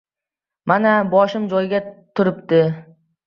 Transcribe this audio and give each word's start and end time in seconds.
"Mana, 0.71 0.93
boshim 1.11 1.45
joyida 1.53 1.81
turibdi. 2.21 2.63